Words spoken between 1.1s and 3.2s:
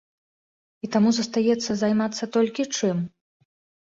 застаецца займацца толькі чым?